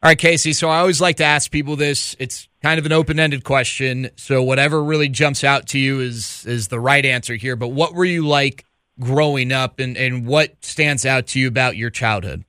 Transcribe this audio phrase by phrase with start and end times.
[0.00, 0.52] All right, Casey.
[0.52, 2.14] So I always like to ask people this.
[2.20, 4.10] It's kind of an open-ended question.
[4.14, 7.56] So whatever really jumps out to you is is the right answer here.
[7.56, 8.64] But what were you like
[9.00, 12.44] growing up, and and what stands out to you about your childhood?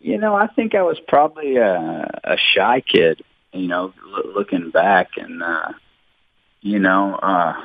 [0.00, 3.22] You know, I think I was probably a, a shy kid.
[3.52, 5.72] You know, l- looking back, and uh,
[6.62, 7.60] you know, uh,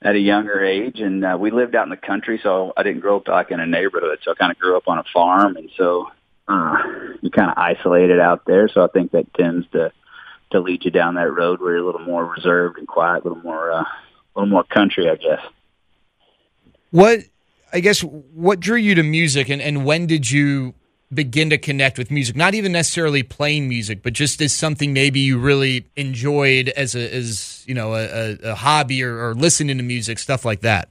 [0.00, 3.00] at a younger age, and uh, we lived out in the country, so I didn't
[3.00, 4.20] grow up like in a neighborhood.
[4.22, 6.06] So I kind of grew up on a farm, and so
[6.48, 6.76] uh,
[7.20, 8.68] you kind of isolated out there.
[8.68, 9.92] So I think that tends to
[10.50, 13.28] to lead you down that road where you're a little more reserved and quiet, a
[13.28, 13.86] little more uh, a
[14.34, 15.40] little more country, I guess.
[16.90, 17.20] What
[17.72, 20.74] I guess what drew you to music, and and when did you
[21.12, 22.36] begin to connect with music?
[22.36, 27.14] Not even necessarily playing music, but just as something maybe you really enjoyed as a
[27.14, 30.90] as you know a, a hobby or, or listening to music, stuff like that.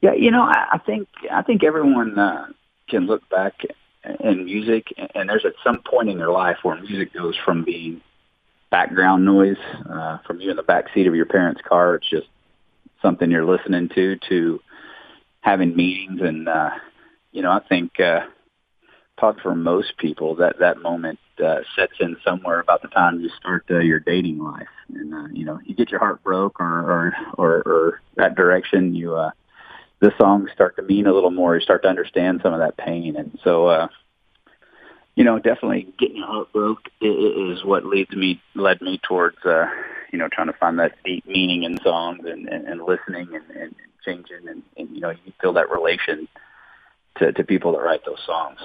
[0.00, 2.46] Yeah, you know, I, I think I think everyone uh,
[2.88, 3.54] can look back
[4.20, 8.00] in music, and there's at some point in your life where music goes from being
[8.70, 9.56] background noise,
[9.88, 11.94] uh, from you in the back seat of your parents' car.
[11.96, 12.26] It's just
[13.02, 14.60] something you're listening to, to
[15.40, 16.70] having meetings, and uh,
[17.32, 18.20] you know, I think uh,
[19.18, 23.30] talk for most people that that moment uh, sets in somewhere about the time you
[23.40, 26.66] start uh, your dating life, and uh, you know, you get your heart broke, or
[26.66, 29.14] or or, or that direction you.
[29.14, 29.30] uh
[30.00, 31.54] the songs start to mean a little more.
[31.54, 33.88] You start to understand some of that pain, and so uh,
[35.14, 39.66] you know, definitely getting your heart broke is what leads me led me towards uh,
[40.12, 43.56] you know trying to find that deep meaning in songs and, and, and listening and,
[43.56, 43.74] and
[44.04, 46.28] changing, and, and you know you feel that relation
[47.18, 48.58] to, to people that write those songs.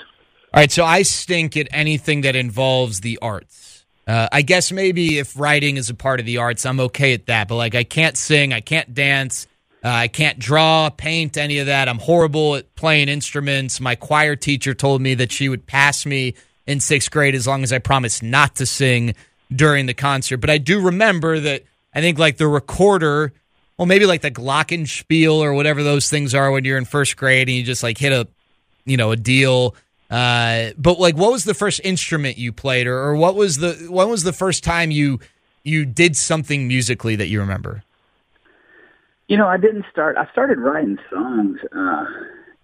[0.51, 3.85] All right, so I stink at anything that involves the arts.
[4.07, 7.27] Uh, I guess maybe if writing is a part of the arts, I'm okay at
[7.27, 7.47] that.
[7.47, 9.45] But like, I can't sing, I can't dance,
[9.83, 11.87] uh, I can't draw, paint, any of that.
[11.87, 13.79] I'm horrible at playing instruments.
[13.79, 16.33] My choir teacher told me that she would pass me
[16.67, 19.15] in sixth grade as long as I promised not to sing
[19.53, 20.37] during the concert.
[20.37, 21.63] But I do remember that
[21.93, 23.33] I think like the recorder,
[23.77, 27.47] well, maybe like the glockenspiel or whatever those things are when you're in first grade
[27.47, 28.27] and you just like hit a,
[28.85, 29.75] you know, a deal.
[30.09, 33.87] Uh, but like, what was the first instrument you played, or, or what was the
[33.89, 35.19] when was the first time you
[35.63, 37.83] you did something musically that you remember?
[39.29, 40.17] You know, I didn't start.
[40.17, 42.05] I started writing songs uh,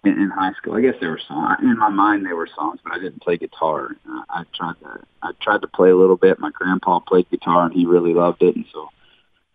[0.04, 0.74] in, in high school.
[0.74, 2.26] I guess they were songs in my mind.
[2.26, 3.90] They were songs, but I didn't play guitar.
[4.04, 4.98] Uh, I tried to.
[5.22, 6.40] I tried to play a little bit.
[6.40, 8.56] My grandpa played guitar, and he really loved it.
[8.56, 8.88] And so,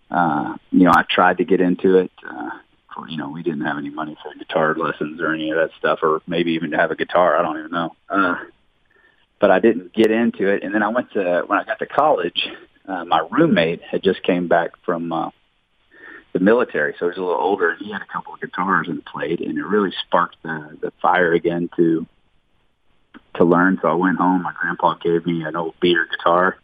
[0.09, 2.11] uh, you know, I tried to get into it.
[2.25, 2.51] Uh,
[2.95, 5.71] for, you know, we didn't have any money for guitar lessons or any of that
[5.77, 7.35] stuff, or maybe even to have a guitar.
[7.35, 7.93] I don't even know.
[8.09, 8.35] Uh,
[9.41, 10.63] but I didn't get into it.
[10.63, 12.47] And then I went to when I got to college.
[12.87, 15.11] Uh, my roommate had just came back from.
[15.11, 15.29] Uh,
[16.33, 17.71] the military, so he was a little older.
[17.71, 20.91] And he had a couple of guitars and played, and it really sparked the the
[21.01, 22.05] fire again to
[23.35, 23.79] to learn.
[23.81, 24.43] So I went home.
[24.43, 26.57] My grandpa gave me an old beater guitar,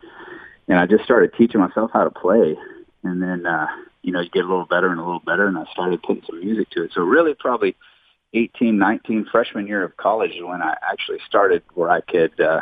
[0.67, 2.55] and I just started teaching myself how to play.
[3.03, 3.67] And then uh,
[4.01, 6.23] you know you get a little better and a little better, and I started putting
[6.25, 6.91] some music to it.
[6.93, 7.75] So really, probably
[8.33, 12.39] 18, 19, freshman year of college is when I actually started where I could.
[12.39, 12.61] uh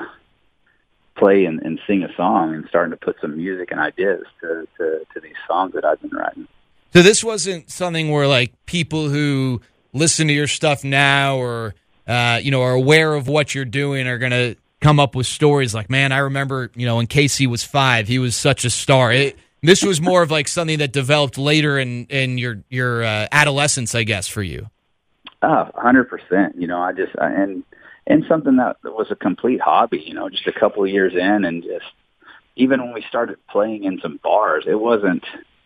[1.15, 4.67] play and, and sing a song and starting to put some music and ideas to,
[4.77, 6.47] to, to these songs that I've been writing.
[6.95, 9.59] So this wasn't something where like people who
[9.91, 11.75] listen to your stuff now or
[12.07, 15.75] uh, you know are aware of what you're doing are gonna come up with stories
[15.75, 19.11] like, man, I remember you know when Casey was five, he was such a star.
[19.11, 23.27] It, this was more of like something that developed later in in your your uh,
[23.29, 24.69] adolescence, I guess, for you.
[25.41, 26.55] Oh, hundred percent.
[26.57, 27.65] You know, I just I, and
[28.07, 29.99] and something that was a complete hobby.
[29.99, 31.91] You know, just a couple of years in, and just
[32.55, 35.25] even when we started playing in some bars, it wasn't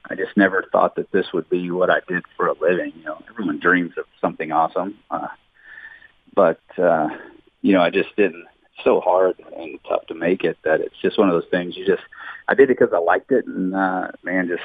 [0.09, 2.93] I just never thought that this would be what I did for a living.
[2.97, 5.27] You know, everyone dreams of something awesome, uh,
[6.33, 7.09] but uh,
[7.61, 8.45] you know, I just didn't.
[8.73, 11.77] It's so hard and tough to make it that it's just one of those things.
[11.77, 12.01] You just,
[12.47, 14.63] I did it because I liked it, and uh, man, just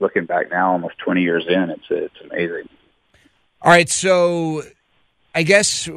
[0.00, 2.68] looking back now, almost 20 years in, it's it's amazing.
[3.62, 4.62] All right, so
[5.34, 5.88] I guess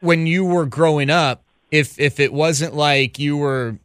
[0.00, 3.78] when you were growing up, if if it wasn't like you were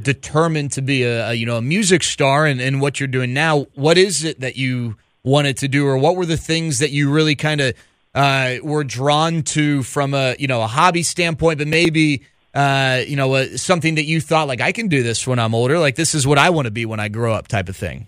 [0.00, 3.34] determined to be a, a you know a music star and, and what you're doing
[3.34, 6.90] now, what is it that you wanted to do, or what were the things that
[6.90, 7.74] you really kind of
[8.14, 12.22] uh, were drawn to from a you know a hobby standpoint, but maybe
[12.54, 15.54] uh, you know uh, something that you thought like I can do this when I'm
[15.54, 17.76] older, like this is what I want to be when I grow up, type of
[17.76, 18.06] thing.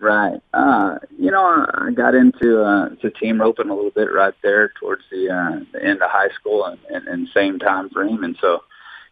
[0.00, 0.40] Right.
[0.54, 4.72] Uh, you know, I got into uh, to team roping a little bit right there
[4.80, 8.34] towards the, uh, the end of high school and, and, and same time frame, and
[8.40, 8.62] so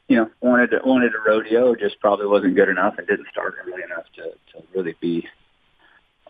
[0.08, 3.54] you know wanted to wanted a rodeo, just probably wasn't good enough and didn't start
[3.64, 4.22] early enough to
[4.52, 5.26] to really be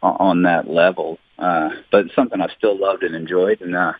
[0.02, 1.18] on that level.
[1.38, 3.92] Uh, but it's something I still loved and enjoyed, and uh,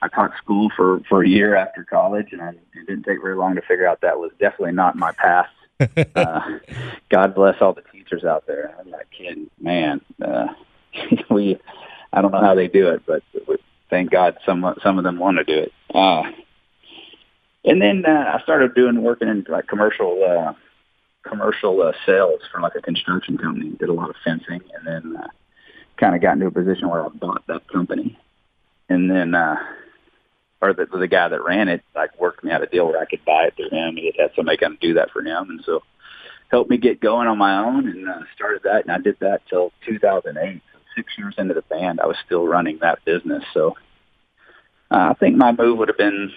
[0.00, 3.36] I taught school for for a year after college, and I, it didn't take very
[3.36, 5.48] long to figure out that was definitely not my path.
[6.14, 6.58] uh,
[7.10, 8.74] God bless all the teachers out there.
[8.78, 10.00] I'm not kidding, man.
[10.22, 10.46] Uh,
[11.30, 11.58] we,
[12.12, 13.22] I don't know how they do it, but
[13.90, 15.72] thank God some some of them want to do it.
[15.94, 16.22] Uh,
[17.64, 20.54] and then uh, I started doing working in like commercial uh,
[21.28, 23.70] commercial uh, sales for like a construction company.
[23.70, 25.28] Did a lot of fencing, and then uh,
[25.96, 28.18] kind of got into a position where I bought that company,
[28.88, 29.56] and then uh,
[30.60, 33.06] or the the guy that ran it like worked me out a deal where I
[33.06, 33.96] could buy it through him.
[33.96, 35.82] He had somebody come do that for him, and so
[36.50, 38.82] helped me get going on my own and uh, started that.
[38.82, 40.62] And I did that till 2008.
[40.72, 43.42] So six years into the band, I was still running that business.
[43.52, 43.76] So
[44.90, 46.30] uh, I think my move would have been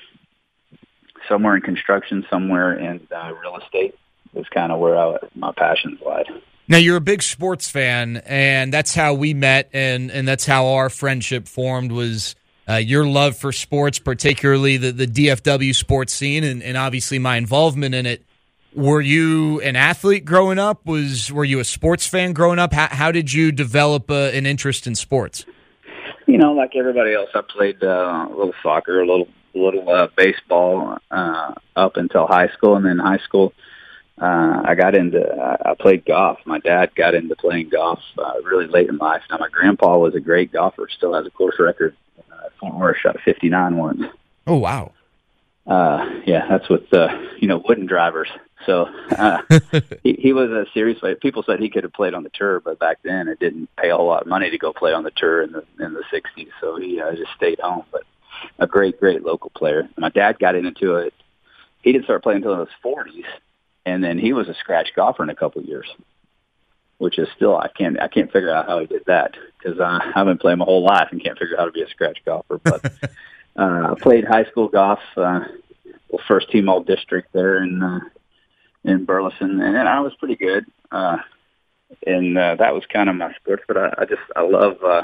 [1.27, 3.95] somewhere in construction, somewhere in uh, real estate
[4.33, 6.27] was kind of where I, my passions lied.
[6.67, 10.67] Now you're a big sports fan, and that's how we met, and and that's how
[10.73, 11.91] our friendship formed.
[11.91, 12.35] Was
[12.69, 17.37] uh, your love for sports, particularly the the DFW sports scene, and, and obviously my
[17.37, 18.23] involvement in it.
[18.75, 20.85] Were you an athlete growing up?
[20.85, 22.73] Was were you a sports fan growing up?
[22.73, 25.45] How, how did you develop uh, an interest in sports?
[26.27, 30.07] You know, like everybody else, I played uh, a little soccer, a little little uh,
[30.15, 33.53] baseball uh, up until high school, and then high school
[34.19, 35.21] uh, I got into,
[35.63, 36.39] I played golf.
[36.45, 39.21] My dad got into playing golf uh, really late in life.
[39.29, 41.95] Now, my grandpa was a great golfer, still has a course record.
[42.31, 44.01] Uh, Fort Worth shot a 59 once.
[44.47, 44.93] Oh, wow.
[45.67, 47.09] Uh, yeah, that's with, uh,
[47.39, 48.29] you know, wooden drivers.
[48.65, 49.41] So uh,
[50.03, 51.15] he, he was a serious player.
[51.15, 53.89] People said he could have played on the tour, but back then it didn't pay
[53.89, 56.03] a whole lot of money to go play on the tour in the in the
[56.11, 56.49] 60s.
[56.59, 57.83] So he uh, just stayed home.
[57.91, 58.03] But
[58.59, 59.89] a great, great local player.
[59.97, 61.13] My dad got into it.
[61.81, 63.25] He didn't start playing until his 40s
[63.87, 65.87] and then he was a scratch golfer in a couple of years,
[66.97, 69.99] which is still I can't I can't figure out how he did that because uh,
[70.13, 72.17] I've been playing my whole life and can't figure out how to be a scratch
[72.25, 72.59] golfer.
[72.61, 72.85] But
[73.55, 75.39] uh, I played high school golf, uh,
[76.09, 78.01] well, first team all district there in uh,
[78.83, 80.65] in Burleson, and I was pretty good.
[80.91, 81.17] Uh,
[82.05, 83.61] and uh, that was kind of my sport.
[83.69, 85.03] But I, I just I love uh,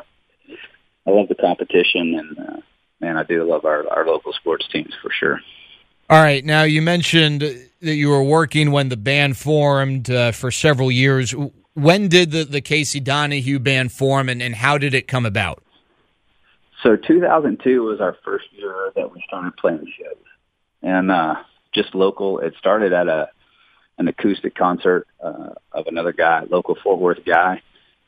[1.07, 2.61] I love the competition, and uh,
[3.03, 5.39] man, I do love our our local sports teams for sure.
[6.09, 6.43] All right.
[6.43, 11.33] Now, you mentioned that you were working when the band formed uh, for several years.
[11.73, 15.63] When did the, the Casey Donahew band form, and, and how did it come about?
[16.83, 20.23] So 2002 was our first year that we started playing shows,
[20.81, 21.35] and uh,
[21.73, 22.39] just local.
[22.39, 23.29] It started at a
[23.97, 27.61] an acoustic concert uh, of another guy, local Fort Worth guy.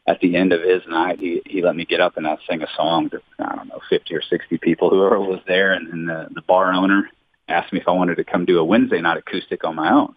[0.08, 2.62] At the end of his night, he he let me get up and I sing
[2.62, 6.10] a song to I don't know 50 or 60 people, whoever was there, and, and
[6.10, 7.10] the the bar owner
[7.48, 10.16] asked me if I wanted to come do a Wednesday night acoustic on my own.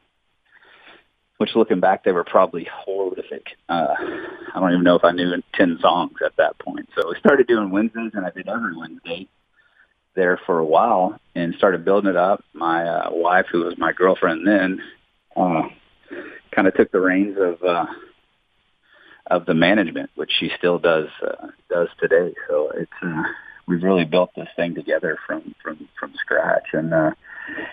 [1.39, 3.47] Which, looking back, they were probably horrific.
[3.69, 3.95] Uh,
[4.55, 6.89] I don't even know if I knew ten songs at that point.
[6.97, 9.29] So we started doing Wednesdays, and I did every Wednesday
[10.17, 12.43] there for a while, and started building it up.
[12.55, 14.83] My uh, wife, who was my girlfriend then,
[15.37, 15.63] uh,
[16.51, 17.87] kind of took the reins of uh,
[19.31, 22.35] of the management, which she still does uh, does today.
[22.49, 23.23] So it's uh,
[23.67, 26.69] we've really built this thing together from from from scratch.
[26.73, 27.11] And uh,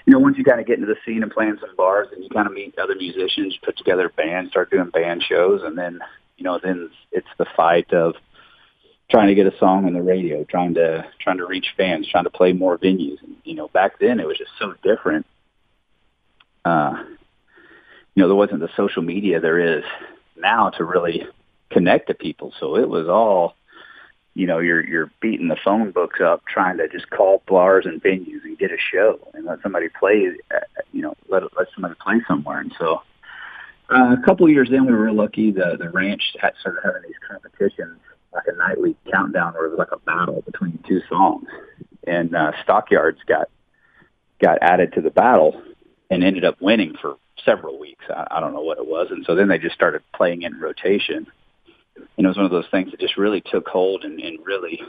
[0.05, 2.24] you know, once you kind of get into the scene and playing some bars, and
[2.24, 6.00] you kind of meet other musicians, put together bands, start doing band shows, and then
[6.38, 8.15] you know, then it's the fight of
[9.09, 12.25] trying to get a song on the radio, trying to trying to reach fans, trying
[12.25, 13.21] to play more venues.
[13.24, 15.25] And you know, back then it was just so different.
[16.63, 17.03] Uh,
[18.15, 19.83] you know, there wasn't the social media there is
[20.38, 21.27] now to really
[21.72, 22.53] connect to people.
[22.60, 23.55] So it was all
[24.36, 28.03] you know, you're you're beating the phone books up trying to just call bars and
[28.03, 30.60] venues and get a show and let somebody play, uh,
[30.91, 32.60] you know, let let somebody play somewhere.
[32.60, 33.01] And so,
[33.89, 35.51] uh, a couple of years in, we were lucky.
[35.51, 37.98] The the ranch had started having these competitions,
[38.34, 41.48] like a nightly countdown, where it was like a battle between two songs,
[42.05, 43.48] and uh, Stockyards got
[44.41, 45.62] got added to the battle
[46.10, 48.03] and ended up winning for several weeks.
[48.10, 50.60] I, I don't know what it was, and so then they just started playing in
[50.60, 51.27] rotation
[51.95, 54.81] and it was one of those things that just really took hold and, and really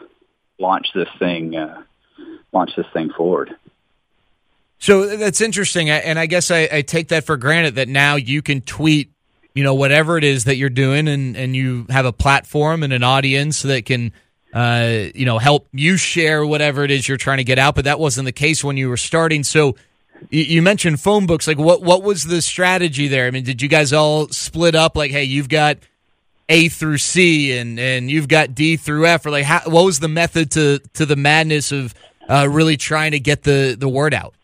[0.58, 1.82] launched this thing, uh,
[2.52, 3.54] launched this thing forward.
[4.78, 8.42] So that's interesting, and I guess I, I, take that for granted that now you
[8.42, 9.10] can tweet,
[9.54, 12.92] you know, whatever it is that you're doing, and and you have a platform and
[12.92, 14.12] an audience that can,
[14.52, 17.75] uh, you know, help you share whatever it is you're trying to get out.
[17.75, 19.44] But that wasn't the case when you were starting.
[19.44, 19.76] So
[20.28, 21.46] you, you mentioned phone books.
[21.46, 23.26] Like, what what was the strategy there?
[23.26, 24.94] I mean, did you guys all split up?
[24.94, 25.78] Like, hey, you've got
[26.49, 30.00] A through C, and and you've got D through F, or like, how, what was
[30.00, 31.95] the method to to the madness of
[32.29, 34.35] uh, really trying to get the the word out?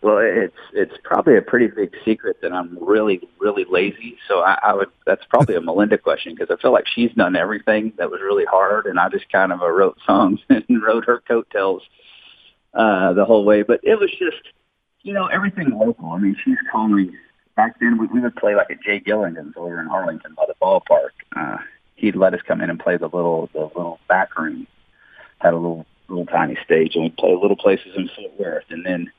[0.00, 4.16] Well, it's it's probably a pretty big secret that I'm really really lazy.
[4.28, 7.36] So I, I would that's probably a Melinda question because I feel like she's done
[7.36, 11.04] everything that was really hard, and I just kind of uh, wrote songs and wrote
[11.06, 11.82] her coattails
[12.74, 13.62] uh, the whole way.
[13.62, 14.40] But it was just
[15.02, 16.10] you know everything local.
[16.10, 17.14] I mean, she's calling.
[17.58, 20.54] Back then, we, we would play like at Jay Gilligan's over in Arlington by the
[20.62, 21.10] ballpark.
[21.34, 21.56] Uh,
[21.96, 24.68] he'd let us come in and play the little the little back room.
[25.40, 28.86] Had a little little tiny stage, and we'd play little places in Fort Worth, and
[28.86, 29.10] then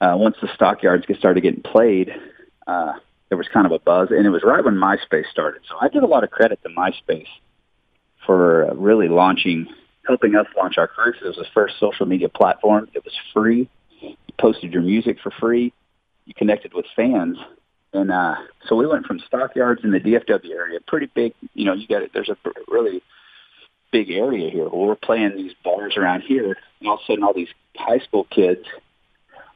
[0.00, 2.10] uh, once the stockyards get started getting played,
[2.66, 2.94] uh,
[3.28, 5.62] there was kind of a buzz, and it was right when MySpace started.
[5.68, 7.28] So I give a lot of credit to MySpace
[8.26, 9.68] for uh, really launching,
[10.04, 11.14] helping us launch our career.
[11.22, 12.88] It was the first social media platform.
[12.94, 13.70] It was free.
[14.00, 15.72] You posted your music for free.
[16.24, 17.38] You connected with fans,
[17.92, 18.34] and uh,
[18.68, 21.34] so we went from stockyards in the DFW area, pretty big.
[21.54, 22.10] You know, you got it.
[22.12, 22.36] There's a
[22.68, 23.02] really
[23.92, 24.68] big area here.
[24.68, 28.00] Well, we're playing these bars around here, and all of a sudden, all these high
[28.00, 28.64] school kids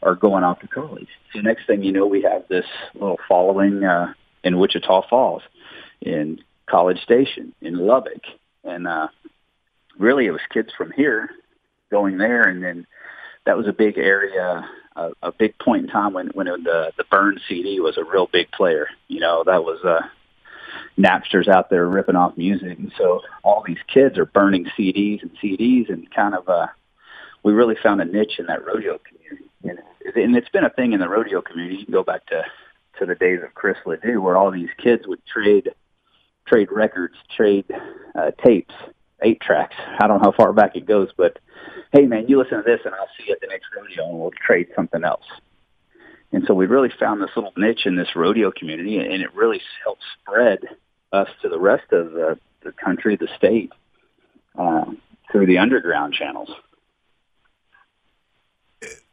[0.02, 1.08] are going off to college.
[1.32, 5.42] So next thing you know, we have this little following uh, in Wichita Falls,
[6.00, 8.22] in College Station, in Lubbock,
[8.64, 9.08] and uh,
[9.99, 11.28] really it was kids from here
[11.90, 12.87] going there, and then
[13.44, 16.92] that was a big area, a, a big point in time when when it, the
[16.97, 18.88] the Burn CD was a real big player.
[19.09, 20.00] You know, that was uh,
[20.99, 25.30] Napsters out there ripping off music, and so all these kids are burning CDs and
[25.42, 26.66] CDs, and kind of uh,
[27.42, 29.78] we really found a niche in that rodeo community and,
[30.16, 31.78] and it's been a thing in the rodeo community.
[31.78, 32.44] You can go back to
[32.99, 35.70] to the days of Chris Ledoux, where all these kids would trade
[36.47, 37.64] trade records, trade
[38.14, 38.75] uh, tapes,
[39.22, 39.76] eight tracks.
[39.98, 41.38] I don't know how far back it goes, but
[41.92, 44.18] hey, man, you listen to this, and I'll see you at the next rodeo, and
[44.18, 45.24] we'll trade something else.
[46.32, 49.60] And so we really found this little niche in this rodeo community, and it really
[49.82, 50.60] helped spread
[51.12, 53.72] us to the rest of the, the country, the state,
[54.56, 54.84] uh,
[55.32, 56.50] through the underground channels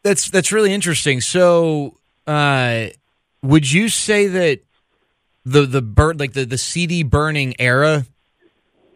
[0.07, 1.21] that's that's really interesting.
[1.21, 2.87] So, uh,
[3.43, 4.61] would you say that
[5.45, 8.05] the the burn like the the CD burning era?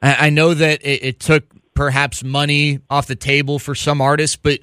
[0.01, 1.43] I, I know that it, it took
[1.73, 4.59] perhaps money off the table for some artists, but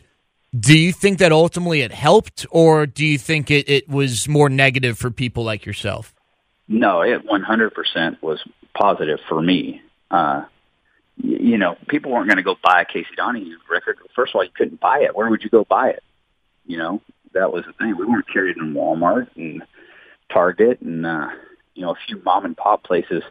[0.59, 4.49] do you think that ultimately it helped, or do you think it, it was more
[4.49, 6.15] negative for people like yourself?
[6.69, 8.39] No, it 100% was
[8.75, 9.83] positive for me.
[10.11, 10.45] Uh,
[11.23, 13.99] you know, people weren't going to go buy a Casey Donahew record.
[14.15, 15.17] First of all, you couldn't buy it.
[15.17, 16.03] Where would you go buy it?
[16.67, 17.03] You know,
[17.35, 17.97] that was the thing.
[17.97, 19.63] We weren't carried in Walmart and
[20.33, 21.29] Target and uh,
[21.75, 23.23] you know a few mom and pop places.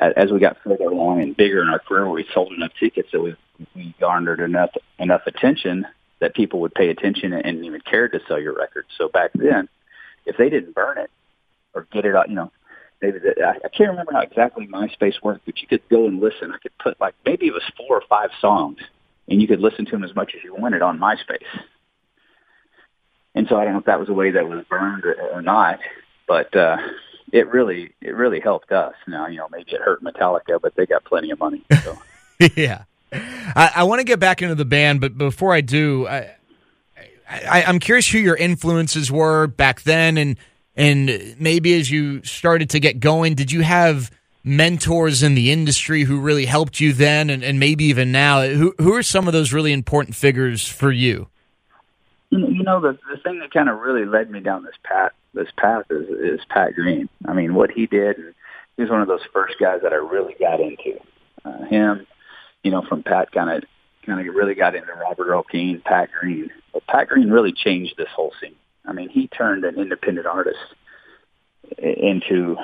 [0.00, 3.20] As we got further along and bigger in our career, we sold enough tickets that
[3.20, 3.36] we
[3.74, 5.86] we garnered enough enough attention
[6.20, 8.86] that people would pay attention and even care to sell your record.
[8.96, 9.68] So back then,
[10.26, 11.10] if they didn't burn it
[11.74, 12.50] or get it out, you know,
[13.02, 16.20] maybe the, I, I can't remember how exactly MySpace worked, but you could go and
[16.20, 16.52] listen.
[16.52, 18.78] I could put like maybe it was four or five songs,
[19.28, 21.44] and you could listen to them as much as you wanted on MySpace.
[23.34, 25.42] And so I don't know if that was a way that was burned or, or
[25.42, 25.78] not,
[26.26, 26.76] but uh,
[27.32, 28.94] it really it really helped us.
[29.06, 31.62] Now you know maybe it hurt Metallica, but they got plenty of money.
[31.82, 31.98] So.
[32.56, 36.34] yeah, I, I want to get back into the band, but before I do, I,
[37.28, 40.36] I, I'm curious who your influences were back then, and
[40.76, 44.10] and maybe as you started to get going, did you have
[44.42, 48.46] mentors in the industry who really helped you then, and, and maybe even now?
[48.46, 51.28] Who who are some of those really important figures for you?
[52.30, 55.48] you know the the thing that kind of really led me down this path this
[55.56, 57.08] path is is Pat Green.
[57.26, 58.16] I mean, what he did,
[58.76, 60.98] he was one of those first guys that I really got into.
[61.44, 62.06] Uh, him,
[62.62, 63.64] you know, from Pat kind of
[64.04, 66.50] kind of really got into Robert Earl Keen, Pat Green.
[66.72, 68.56] But Pat Green really changed this whole scene.
[68.84, 70.58] I mean, he turned an independent artist
[71.78, 72.56] into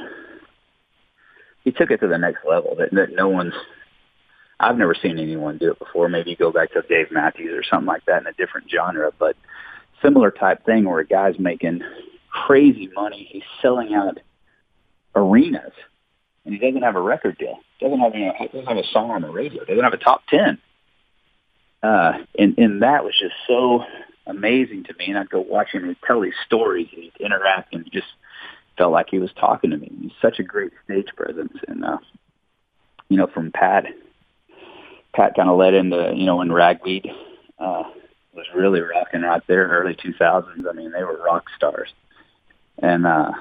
[1.65, 3.55] he took it to the next level that, that no one's
[4.59, 6.09] I've never seen anyone do it before.
[6.09, 9.37] Maybe go back to Dave Matthews or something like that in a different genre, but
[10.03, 11.83] similar type thing where a guy's making
[12.47, 13.29] crazy money.
[13.31, 14.19] He's selling out
[15.15, 15.73] arenas,
[16.45, 17.59] and he doesn't have a record deal.
[17.81, 19.65] Doesn't have any, doesn't have a song on the radio.
[19.65, 20.59] Doesn't have a top ten.
[21.83, 23.85] Uh, and and that was just so
[24.27, 25.07] amazing to me.
[25.07, 28.07] And I'd go watch him and tell these stories and he'd interact and just
[28.77, 29.91] felt like he was talking to me.
[30.01, 31.57] He's such a great stage presence.
[31.69, 31.99] And uh,
[33.09, 33.87] you know, from Pat,
[35.15, 37.09] Pat kind of led into you know when Ragweed.
[37.59, 37.85] Uh,
[38.37, 40.69] was really rocking right there, early 2000s.
[40.69, 41.89] I mean, they were rock stars,
[42.79, 43.33] and uh,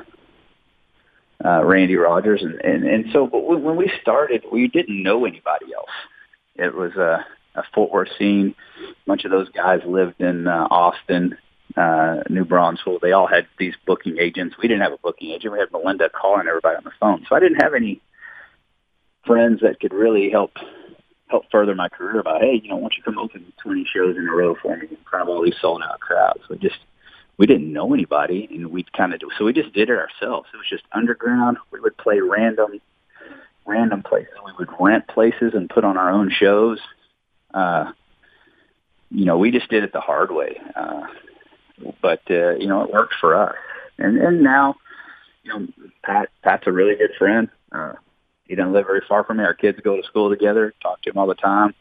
[1.43, 3.27] uh, Randy Rogers, and and and so.
[3.27, 5.89] But when we started, we didn't know anybody else.
[6.55, 7.25] It was a,
[7.55, 8.55] a Fort Worth scene.
[8.81, 11.37] A bunch of those guys lived in uh, Austin,
[11.75, 13.01] uh, New Braunfels.
[13.01, 14.55] They all had these booking agents.
[14.61, 15.53] We didn't have a booking agent.
[15.53, 17.25] We had Melinda calling everybody on the phone.
[17.27, 18.01] So I didn't have any
[19.25, 20.51] friends that could really help
[21.27, 24.15] help further my career about, hey, you know, why don't you come open 20 shows
[24.15, 26.41] in a row for me in front of all these sold out crowds.
[26.47, 26.77] So just,
[27.37, 30.47] we didn't know anybody and we'd kind of do, so we just did it ourselves.
[30.53, 31.57] It was just underground.
[31.71, 32.79] We would play random,
[33.65, 34.33] random places.
[34.45, 36.79] We would rent places and put on our own shows.
[37.53, 37.91] Uh,
[39.11, 40.59] you know, we just did it the hard way.
[40.75, 41.07] Uh,
[42.01, 43.55] but uh, you know it worked for us.
[43.97, 44.75] And and now,
[45.43, 45.67] you know,
[46.03, 47.49] Pat Pat's a really good friend.
[47.71, 47.93] Uh,
[48.45, 49.43] he doesn't live very far from me.
[49.43, 50.73] Our kids go to school together.
[50.81, 51.73] Talk to him all the time.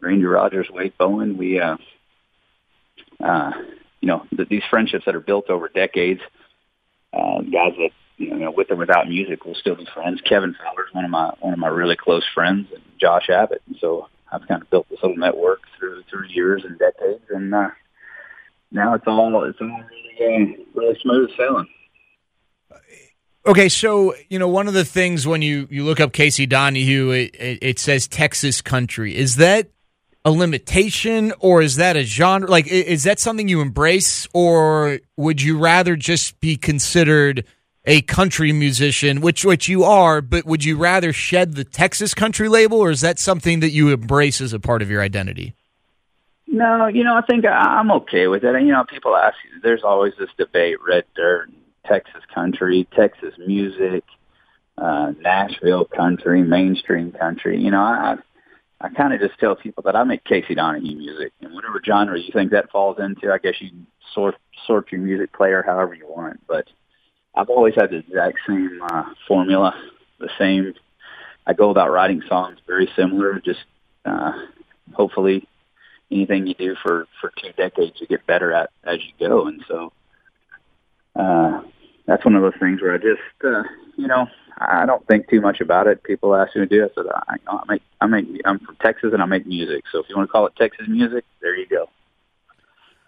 [0.00, 1.36] Randy Rogers, Wade Bowen.
[1.36, 1.76] We, uh,
[3.22, 3.52] uh,
[4.04, 6.20] you know, th- these friendships that are built over decades.
[7.10, 10.20] Uh, guys that you know, with or without music, will still be friends.
[10.20, 13.62] Kevin Fowler's one of my one of my really close friends, and Josh Abbott.
[13.66, 17.54] And so I've kind of built this little network through through years and decades, and
[17.54, 17.70] uh,
[18.70, 19.68] now it's all it's all
[20.18, 21.68] really uh, really smooth sailing.
[23.46, 27.24] Okay, so you know one of the things when you you look up Casey Donahew,
[27.24, 29.16] it, it, it says Texas country.
[29.16, 29.70] Is that
[30.24, 32.48] a limitation, or is that a genre?
[32.48, 37.44] Like, is that something you embrace, or would you rather just be considered?
[37.86, 42.48] a country musician, which which you are, but would you rather shed the Texas country
[42.48, 45.54] label, or is that something that you embrace as a part of your identity?
[46.46, 48.54] No, you know, I think I'm okay with it.
[48.54, 51.50] And, you know, people ask, there's always this debate, red dirt,
[51.84, 54.04] Texas country, Texas music,
[54.78, 57.60] uh, Nashville country, mainstream country.
[57.60, 58.16] You know, I,
[58.84, 62.18] I kind of just tell people that I make Casey Donahew music and whatever genre
[62.18, 64.36] you think that falls into, I guess you can sort,
[64.66, 66.40] sort your music player however you want.
[66.46, 66.66] But
[67.34, 69.74] I've always had the exact same, uh, formula,
[70.20, 70.74] the same,
[71.46, 73.64] I go about writing songs very similar, just,
[74.04, 74.32] uh,
[74.92, 75.48] hopefully
[76.10, 79.64] anything you do for for two decades you get better at as you go and
[79.66, 79.92] so
[81.16, 81.62] uh
[82.06, 83.62] that's one of those things where i just uh
[83.96, 84.26] you know
[84.58, 86.02] i don't think too much about it.
[86.02, 88.76] People ask me to do it i said i i make i make i'm from
[88.76, 89.84] texas and i make music.
[89.90, 91.88] So if you want to call it texas music there you go.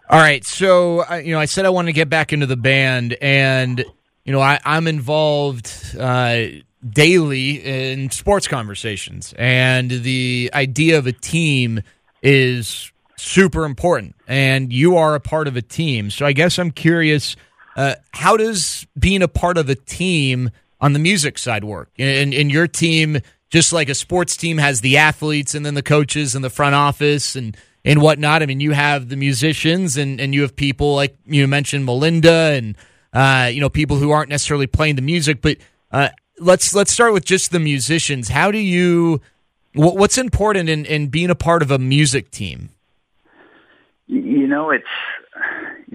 [0.08, 2.56] All right so uh, you know i said i wanted to get back into the
[2.56, 3.84] band and
[4.24, 6.44] you know I, i'm involved uh
[6.88, 7.56] daily
[7.92, 11.82] in sports conversations and the idea of a team
[12.22, 16.10] is super important, and you are a part of a team.
[16.10, 17.36] So I guess I'm curious,
[17.76, 21.90] uh, how does being a part of a team on the music side work?
[21.98, 23.18] And, and your team,
[23.50, 26.74] just like a sports team, has the athletes and then the coaches and the front
[26.74, 28.42] office and and whatnot.
[28.42, 32.52] I mean, you have the musicians and and you have people like you mentioned Melinda
[32.54, 32.76] and
[33.12, 35.58] uh, you know people who aren't necessarily playing the music, but
[35.92, 36.08] uh,
[36.38, 38.28] let's let's start with just the musicians.
[38.28, 39.20] How do you
[39.76, 42.70] What's important in, in being a part of a music team?
[44.06, 44.84] You know, it's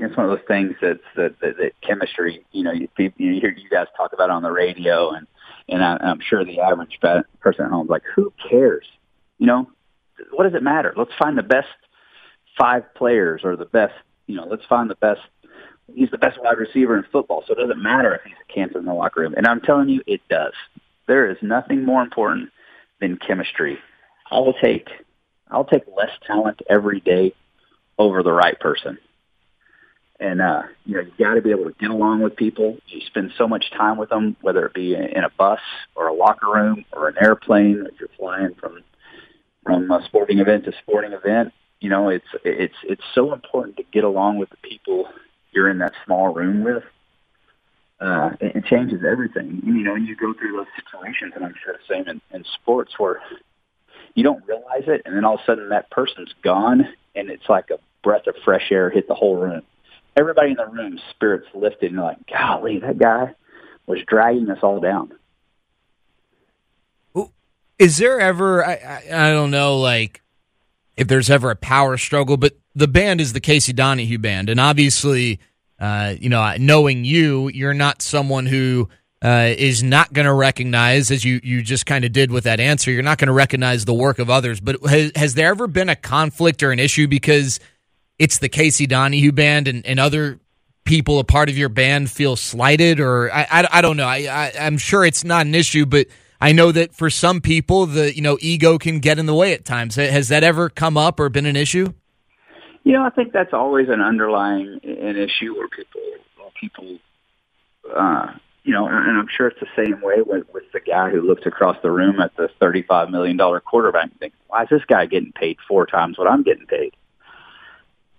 [0.01, 2.45] it's one of those things that's that, that, that chemistry.
[2.51, 5.27] You know, you, you hear you guys talk about on the radio, and
[5.69, 6.99] and I, I'm sure the average
[7.39, 8.85] person at home is like, who cares?
[9.37, 9.69] You know,
[10.31, 10.93] what does it matter?
[10.95, 11.67] Let's find the best
[12.57, 13.93] five players or the best.
[14.27, 15.21] You know, let's find the best.
[15.93, 18.79] He's the best wide receiver in football, so it doesn't matter if he's a cancer
[18.79, 19.33] in the locker room.
[19.35, 20.53] And I'm telling you, it does.
[21.07, 22.49] There is nothing more important
[23.01, 23.77] than chemistry.
[24.29, 24.87] I will take
[25.49, 27.33] I'll take less talent every day
[27.97, 28.97] over the right person.
[30.21, 32.77] And uh, you know, you got to be able to get along with people.
[32.88, 35.60] You spend so much time with them, whether it be in a bus
[35.95, 38.84] or a locker room or an airplane, if you're flying from
[39.63, 41.53] from a sporting event to sporting event.
[41.79, 45.10] You know, it's it's it's so important to get along with the people
[45.51, 46.84] you're in that small room with
[47.99, 49.62] uh, it, it changes everything.
[49.65, 52.93] You know, you go through those situations, and I'm sure the same in, in sports
[52.97, 53.21] where
[54.15, 57.47] you don't realize it, and then all of a sudden that person's gone, and it's
[57.47, 59.62] like a breath of fresh air hit the whole room.
[60.17, 63.34] Everybody in the room, spirits lifted, and you're like, golly, that guy
[63.88, 65.13] was dragging us all down.
[67.80, 70.21] Is there ever, I, I, I don't know, like,
[70.97, 74.60] if there's ever a power struggle, but the band is the Casey Donahew band, and
[74.60, 75.39] obviously–
[75.82, 78.88] uh, you know, knowing you, you're not someone who
[79.24, 82.60] uh, is not going to recognize, as you, you just kind of did with that
[82.60, 84.60] answer, you're not going to recognize the work of others.
[84.60, 87.60] But has, has, there ever been a conflict or an issue because
[88.21, 90.39] it's the Casey Donahew band and, and other
[90.84, 92.99] people, a part of your band, feel slighted?
[92.99, 94.05] Or I, I, I don't know.
[94.05, 96.05] I, I, I'm sure it's not an issue, but
[96.39, 99.53] I know that for some people, the you know ego can get in the way
[99.53, 99.95] at times.
[99.95, 101.93] Has that ever come up or been an issue?
[102.84, 106.01] You know, I think that's always an underlying an issue where people,
[106.38, 106.99] where people,
[107.95, 111.21] uh, you know, and I'm sure it's the same way with, with the guy who
[111.21, 115.07] looks across the room at the $35 million quarterback and thinks, why is this guy
[115.07, 116.93] getting paid four times what I'm getting paid?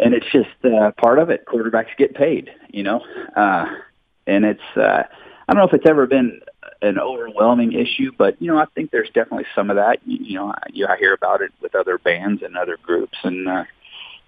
[0.03, 1.45] And it's just uh, part of it.
[1.47, 3.05] Quarterbacks get paid, you know,
[3.37, 3.67] uh,
[4.27, 5.03] and it's, uh,
[5.49, 6.41] I don't know if it's ever been
[6.83, 9.99] an overwhelming issue, but you know, I think there's definitely some of that.
[10.05, 13.17] You, you know, I, you, I hear about it with other bands and other groups,
[13.23, 13.65] and uh,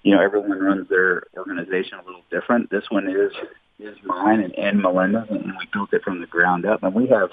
[0.02, 2.70] you know, everyone runs their organization a little different.
[2.70, 3.32] This one is
[3.80, 7.08] is mine and, and Melinda, and we built it from the ground up, and we
[7.08, 7.30] have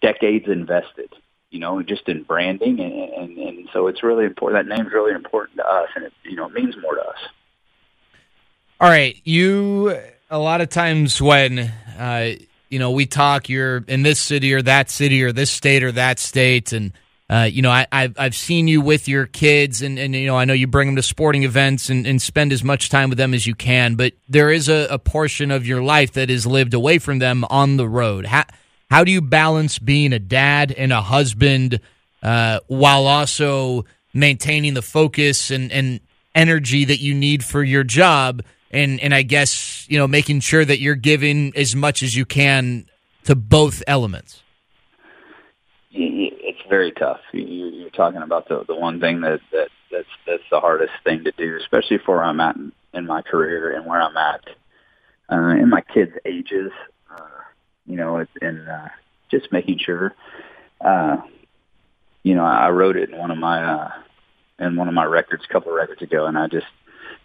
[0.00, 1.12] decades invested.
[1.50, 4.68] You know, just in branding, and, and, and so it's really important.
[4.68, 7.18] That name's really important to us, and it you know it means more to us.
[8.80, 9.94] All right, you
[10.30, 11.58] a lot of times when
[11.98, 12.30] uh,
[12.70, 15.92] you know, we talk, you're in this city or that city or this state or
[15.92, 16.72] that state.
[16.72, 16.92] And,
[17.28, 20.36] uh, you know, I, have I've seen you with your kids and, and, you know,
[20.36, 23.18] I know you bring them to sporting events and, and spend as much time with
[23.18, 26.46] them as you can, but there is a, a portion of your life that is
[26.46, 28.24] lived away from them on the road.
[28.24, 28.44] How,
[28.88, 31.80] how do you balance being a dad and a husband
[32.22, 36.00] uh, while also maintaining the focus and, and
[36.36, 38.42] energy that you need for your job?
[38.70, 42.24] And and I guess you know making sure that you're giving as much as you
[42.24, 42.86] can
[43.24, 44.42] to both elements.
[45.92, 47.20] It's very tough.
[47.32, 51.32] You're talking about the the one thing that that that's that's the hardest thing to
[51.32, 54.44] do, especially for where I'm at in, in my career and where I'm at
[55.30, 56.70] uh, in my kids' ages.
[57.10, 57.26] Uh,
[57.86, 58.88] you know, and uh,
[59.30, 60.14] just making sure.
[60.80, 61.18] Uh,
[62.22, 63.90] you know, I wrote it in one of my uh,
[64.58, 66.66] in one of my records a couple of records ago, and I just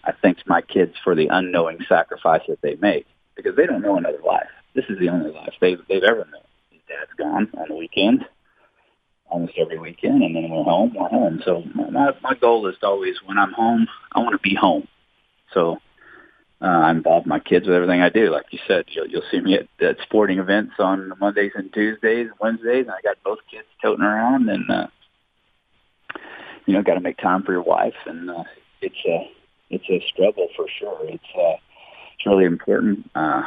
[0.05, 3.97] I thank my kids for the unknowing sacrifice that they make because they don't know
[3.97, 4.47] another life.
[4.75, 6.41] This is the only life they've they've ever known.
[6.69, 8.23] His dad's gone on the weekends,
[9.29, 10.93] almost every weekend, and then we're home.
[10.95, 11.41] We're home.
[11.45, 14.87] So my my goal is to always when I'm home, I want to be home.
[15.53, 15.79] So
[16.61, 18.31] uh, I involve my kids with everything I do.
[18.31, 22.27] Like you said, you'll, you'll see me at, at sporting events on Mondays and Tuesdays,
[22.27, 24.87] and Wednesdays, and I got both kids toting around, and uh,
[26.65, 28.43] you know, got to make time for your wife, and uh,
[28.81, 29.23] it's uh,
[29.75, 30.99] it's a struggle for sure.
[31.03, 31.57] It's uh,
[32.15, 33.09] it's really important.
[33.13, 33.43] Uh,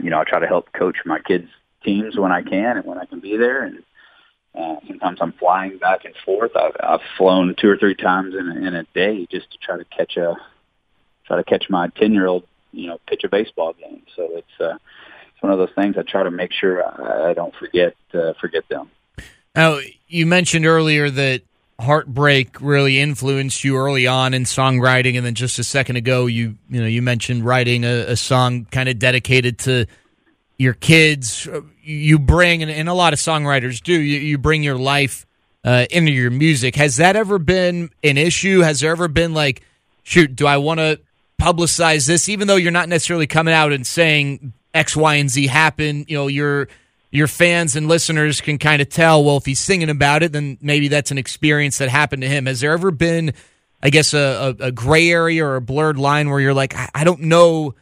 [0.00, 1.48] you know, I try to help coach my kids'
[1.84, 3.64] teams when I can and when I can be there.
[3.64, 3.82] And
[4.54, 6.52] uh, sometimes I'm flying back and forth.
[6.56, 9.76] I've, I've flown two or three times in a, in a day just to try
[9.76, 10.36] to catch a
[11.26, 14.02] try to catch my ten year old you know pitch a baseball game.
[14.14, 14.74] So it's uh,
[15.32, 18.32] it's one of those things I try to make sure I, I don't forget uh,
[18.40, 18.90] forget them.
[19.54, 21.42] Now you mentioned earlier that
[21.80, 26.56] heartbreak really influenced you early on in songwriting and then just a second ago you
[26.70, 29.86] you know you mentioned writing a, a song kind of dedicated to
[30.58, 31.48] your kids.
[31.82, 35.26] You bring and, and a lot of songwriters do you, you bring your life
[35.64, 36.76] uh, into your music.
[36.76, 38.60] Has that ever been an issue?
[38.60, 39.62] Has there ever been like
[40.02, 41.00] shoot do i want to
[41.40, 42.28] publicize this?
[42.28, 46.16] Even though you're not necessarily coming out and saying x y and z happened you
[46.16, 46.68] know you're
[47.10, 50.58] your fans and listeners can kind of tell, well, if he's singing about it, then
[50.60, 52.46] maybe that's an experience that happened to him.
[52.46, 53.32] Has there ever been,
[53.82, 57.04] I guess, a, a, a gray area or a blurred line where you're like, I,
[57.04, 57.74] don't know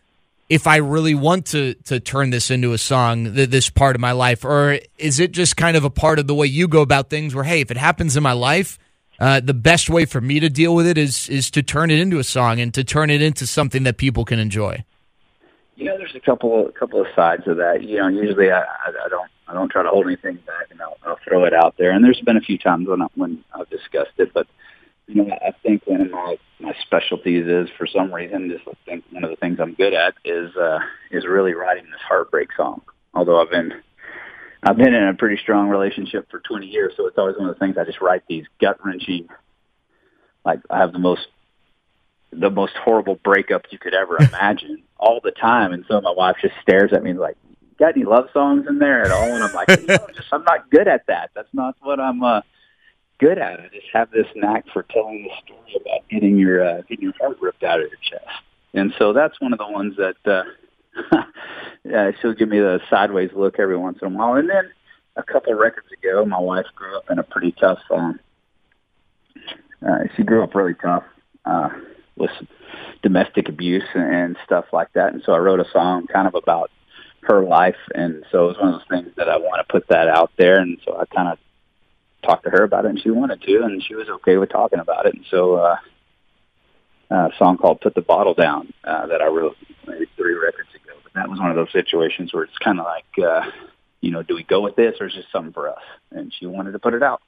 [0.49, 4.13] if I really want to to turn this into a song, this part of my
[4.13, 7.09] life, or is it just kind of a part of the way you go about
[7.09, 7.35] things?
[7.35, 8.79] Where hey, if it happens in my life,
[9.19, 11.99] uh, the best way for me to deal with it is is to turn it
[11.99, 14.85] into a song and to turn it into something that people can enjoy.
[15.77, 17.83] You know, there's a couple a couple of sides of that.
[17.83, 20.97] You know, usually I, I, don't I don't try to hold anything back, and I'll,
[21.05, 21.91] I'll throw it out there.
[21.91, 24.47] And there's been a few times when I, when I've discussed it, but
[25.07, 28.73] you know, I think one of my my specialties is for some reason just I
[28.87, 30.79] think one of the things I'm good at is uh,
[31.11, 32.83] is really writing this heartbreak song.
[33.13, 33.73] Although I've been
[34.63, 37.55] I've been in a pretty strong relationship for 20 years, so it's always one of
[37.55, 39.29] the things I just write these gut wrenching.
[40.45, 41.27] Like I have the most
[42.38, 45.73] the most horrible breakup you could ever imagine all the time.
[45.73, 47.37] And so my wife just stares at me like,
[47.79, 49.35] got any love songs in there at all?
[49.35, 51.31] And I'm like, you know, just, I'm not good at that.
[51.35, 52.42] That's not what I'm uh,
[53.18, 53.61] good at.
[53.61, 57.14] I just have this knack for telling the story about getting your uh, getting your
[57.20, 58.29] heart ripped out of your chest.
[58.75, 60.44] And so that's one of the ones that uh,
[61.85, 64.35] yeah, she'll give me the sideways look every once in a while.
[64.35, 64.70] And then
[65.16, 67.81] a couple of records ago, my wife grew up in a pretty tough.
[67.90, 68.18] Um,
[69.87, 71.05] uh, she grew up really tough.
[71.44, 71.68] Uh,
[72.16, 72.31] with
[73.03, 75.12] domestic abuse and stuff like that.
[75.12, 76.70] And so I wrote a song kind of about
[77.22, 77.77] her life.
[77.94, 80.31] And so it was one of those things that I want to put that out
[80.37, 80.61] there.
[80.61, 81.38] And so I kind of
[82.22, 84.79] talked to her about it and she wanted to, and she was okay with talking
[84.79, 85.14] about it.
[85.14, 85.77] And so, uh,
[87.11, 90.94] a song called Put the Bottle Down, uh, that I wrote maybe three records ago.
[91.03, 93.50] But that was one of those situations where it's kind of like, uh,
[94.00, 95.83] you know, do we go with this or is this something for us?
[96.11, 97.22] And she wanted to put it out.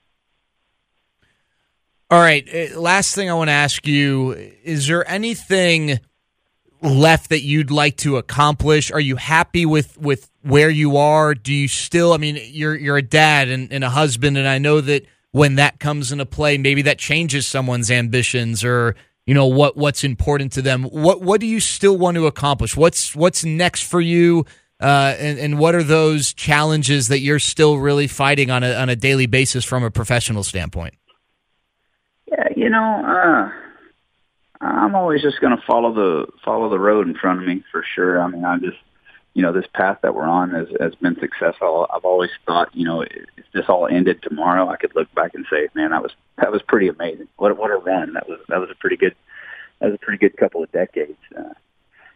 [2.08, 2.48] All right.
[2.48, 5.98] Uh, last thing I want to ask you is there anything
[6.80, 8.92] left that you'd like to accomplish?
[8.92, 11.34] Are you happy with, with where you are?
[11.34, 14.58] Do you still, I mean, you're, you're a dad and, and a husband, and I
[14.58, 18.94] know that when that comes into play, maybe that changes someone's ambitions or,
[19.26, 20.84] you know, what, what's important to them.
[20.84, 22.76] What, what do you still want to accomplish?
[22.76, 24.44] What's, what's next for you?
[24.80, 28.88] Uh, and, and what are those challenges that you're still really fighting on a, on
[28.90, 30.94] a daily basis from a professional standpoint?
[32.26, 37.14] Yeah, you know, uh, I'm always just going to follow the follow the road in
[37.14, 38.20] front of me for sure.
[38.20, 38.78] I mean, I just,
[39.34, 41.86] you know, this path that we're on has has been successful.
[41.94, 45.46] I've always thought, you know, if this all ended tomorrow, I could look back and
[45.50, 47.28] say, man, that was that was pretty amazing.
[47.36, 48.14] What what a run!
[48.14, 49.14] That was that was a pretty good
[49.80, 51.18] that was a pretty good couple of decades.
[51.36, 51.54] Uh,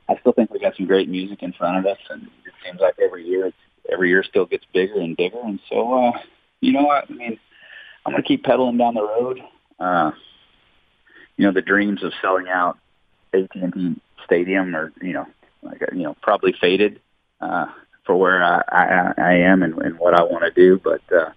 [0.08, 2.80] I still think we got some great music in front of us, and it seems
[2.80, 3.56] like every year it's
[3.92, 5.40] every year still gets bigger and bigger.
[5.40, 6.18] And so, uh,
[6.60, 7.10] you know, what?
[7.10, 7.38] I mean,
[8.04, 9.40] I'm going to keep pedaling down the road.
[9.80, 10.12] Uh,
[11.36, 12.78] you know, the dreams of selling out
[13.32, 15.26] AT&T Stadium or, you know,
[15.62, 17.00] like, you know, probably faded,
[17.40, 17.66] uh,
[18.04, 20.78] for where I, I, I am and, and what I want to do.
[20.82, 21.30] But, uh,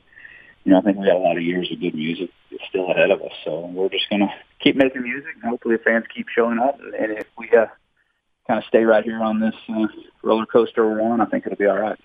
[0.64, 2.30] you know, I think we got a lot of years of good music
[2.70, 3.32] still ahead of us.
[3.44, 6.80] So we're just going to keep making music and hopefully the fans keep showing up.
[6.80, 7.68] And if we, uh,
[8.48, 9.88] kind of stay right here on this uh,
[10.22, 12.00] roller coaster we're I think it'll be all right.